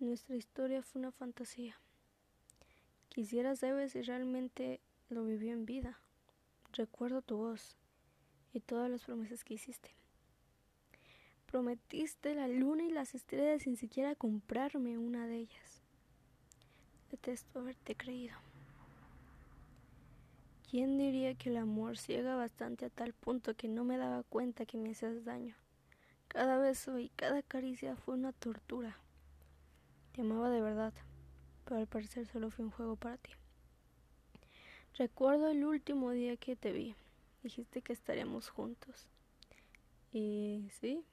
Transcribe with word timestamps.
Nuestra 0.00 0.36
historia 0.36 0.80
fue 0.80 1.00
una 1.00 1.10
fantasía. 1.10 1.76
Quisiera 3.08 3.56
saber 3.56 3.90
si 3.90 4.00
realmente 4.02 4.80
lo 5.08 5.24
vivió 5.24 5.52
en 5.52 5.66
vida. 5.66 5.98
Recuerdo 6.72 7.20
tu 7.20 7.36
voz 7.36 7.76
y 8.52 8.60
todas 8.60 8.88
las 8.88 9.02
promesas 9.02 9.42
que 9.42 9.54
hiciste. 9.54 9.90
Prometiste 11.46 12.36
la 12.36 12.46
luna 12.46 12.84
y 12.84 12.90
las 12.90 13.16
estrellas 13.16 13.62
sin 13.62 13.76
siquiera 13.76 14.14
comprarme 14.14 14.98
una 14.98 15.26
de 15.26 15.38
ellas. 15.38 15.82
Detesto 17.10 17.58
haberte 17.58 17.96
creído. 17.96 18.36
¿Quién 20.70 20.96
diría 20.96 21.34
que 21.34 21.48
el 21.48 21.56
amor 21.56 21.98
ciega 21.98 22.36
bastante 22.36 22.84
a 22.84 22.90
tal 22.90 23.14
punto 23.14 23.56
que 23.56 23.66
no 23.66 23.82
me 23.82 23.96
daba 23.96 24.22
cuenta 24.22 24.64
que 24.64 24.78
me 24.78 24.92
hacías 24.92 25.24
daño? 25.24 25.56
Cada 26.28 26.56
beso 26.58 27.00
y 27.00 27.08
cada 27.08 27.42
caricia 27.42 27.96
fue 27.96 28.14
una 28.14 28.32
tortura. 28.32 28.96
Te 30.18 30.22
amaba 30.22 30.50
de 30.50 30.60
verdad, 30.60 30.92
pero 31.64 31.78
al 31.78 31.86
parecer 31.86 32.26
solo 32.26 32.50
fue 32.50 32.64
un 32.64 32.72
juego 32.72 32.96
para 32.96 33.18
ti. 33.18 33.30
Recuerdo 34.94 35.46
el 35.46 35.64
último 35.64 36.10
día 36.10 36.36
que 36.36 36.56
te 36.56 36.72
vi. 36.72 36.96
Dijiste 37.44 37.82
que 37.82 37.92
estaríamos 37.92 38.48
juntos. 38.48 39.06
Y 40.10 40.70
sí, 40.80 41.04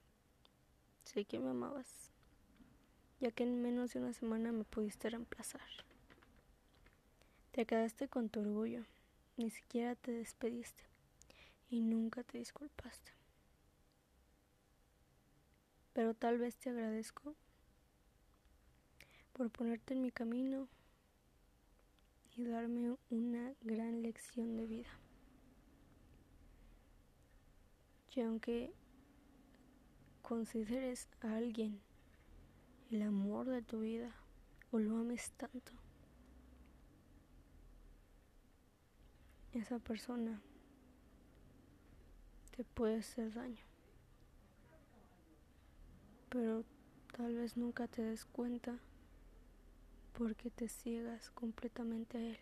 sé 1.04 1.24
que 1.24 1.38
me 1.38 1.52
amabas, 1.52 2.10
ya 3.20 3.30
que 3.30 3.44
en 3.44 3.62
menos 3.62 3.94
de 3.94 4.00
una 4.00 4.12
semana 4.12 4.52
me 4.52 4.64
pudiste 4.64 5.08
reemplazar. 5.08 5.62
Te 7.52 7.68
quedaste 7.68 8.08
con 8.08 8.30
tu 8.30 8.40
orgullo 8.40 8.86
ni 9.38 9.52
siquiera 9.52 9.94
te 9.94 10.14
despediste 10.14 10.82
y 11.70 11.80
nunca 11.80 12.24
te 12.24 12.40
disculpaste. 12.40 13.12
Pero 15.94 16.16
tal 16.16 16.40
vez 16.40 16.56
te 16.58 16.72
agradezco 16.72 17.36
por 19.36 19.50
ponerte 19.50 19.94
en 19.94 20.02
mi 20.02 20.12
camino 20.12 20.70
y 22.38 22.46
darme 22.46 22.96
una 23.10 23.54
gran 23.62 24.02
lección 24.02 24.56
de 24.56 24.66
vida. 24.66 24.90
Y 28.16 28.22
aunque 28.22 28.72
consideres 30.22 31.10
a 31.20 31.36
alguien 31.36 31.82
el 32.92 33.02
amor 33.02 33.48
de 33.48 33.62
tu 33.62 33.82
vida 33.82 34.16
o 34.72 34.80
lo 34.80 35.00
ames 35.00 35.32
tanto, 35.32 35.74
esa 39.52 39.80
persona 39.80 40.42
te 42.56 42.64
puede 42.64 43.00
hacer 43.00 43.34
daño. 43.34 43.66
Pero 46.30 46.64
tal 47.18 47.36
vez 47.36 47.58
nunca 47.58 47.90
te 47.90 48.02
des 48.02 48.24
cuenta 48.24 48.80
porque 50.18 50.50
te 50.50 50.68
ciegas 50.68 51.30
completamente 51.32 52.18
a 52.18 52.22
él. 52.22 52.38